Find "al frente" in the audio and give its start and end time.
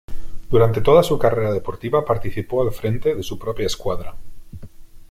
2.63-3.13